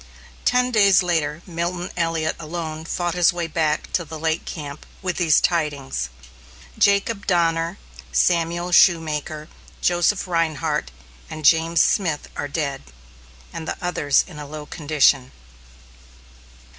Ten 0.45 0.71
days 0.71 1.03
later 1.03 1.43
Milton 1.45 1.91
Elliot 1.95 2.35
alone 2.39 2.85
fought 2.85 3.13
his 3.13 3.31
way 3.31 3.45
back 3.45 3.93
to 3.93 4.03
the 4.03 4.17
lake 4.17 4.45
camp 4.45 4.83
with 5.03 5.17
these 5.17 5.39
tidings: 5.39 6.09
"Jacob 6.75 7.27
Donner, 7.27 7.77
Samuel 8.11 8.71
Shoemaker, 8.71 9.47
Joseph 9.79 10.27
Rhinehart, 10.27 10.89
and 11.29 11.45
James 11.45 11.83
Smith 11.83 12.29
are 12.35 12.47
dead, 12.47 12.81
and 13.53 13.67
the 13.67 13.77
others 13.79 14.23
in 14.27 14.39
a 14.39 14.47
low 14.47 14.65
condition." 14.65 15.31